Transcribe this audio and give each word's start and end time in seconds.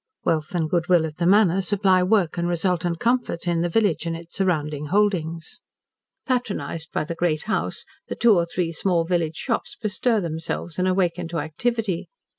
Wealth 0.23 0.55
and 0.55 0.67
good 0.67 0.87
will 0.89 1.05
at 1.05 1.17
the 1.17 1.27
Manor 1.27 1.61
supply 1.61 2.01
work 2.01 2.35
and 2.35 2.47
resultant 2.47 2.97
comfort 2.99 3.47
in 3.47 3.61
the 3.61 3.69
village 3.69 4.07
and 4.07 4.17
its 4.17 4.33
surrounding 4.33 4.87
holdings. 4.87 5.61
Patronised 6.27 6.91
by 6.91 7.03
the 7.03 7.13
Great 7.13 7.43
House 7.43 7.85
the 8.07 8.15
two 8.15 8.33
or 8.33 8.47
three 8.47 8.71
small 8.71 9.05
village 9.05 9.35
shops 9.35 9.77
bestir 9.79 10.19
themselves 10.19 10.79
and 10.79 10.87
awaken 10.87 11.27
to 11.27 11.37
activity. 11.37 12.09